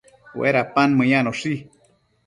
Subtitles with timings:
[0.41, 1.53] Uedapan meyanoshi